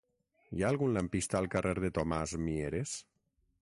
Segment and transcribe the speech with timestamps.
[0.59, 2.99] Hi ha algun lampista al carrer de Tomàs Mieres?